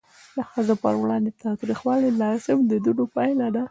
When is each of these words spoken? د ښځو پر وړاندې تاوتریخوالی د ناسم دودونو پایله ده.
د 0.35 0.37
ښځو 0.51 0.73
پر 0.83 0.93
وړاندې 1.01 1.29
تاوتریخوالی 1.43 2.09
د 2.11 2.17
ناسم 2.23 2.57
دودونو 2.69 3.03
پایله 3.15 3.47
ده. 3.55 3.59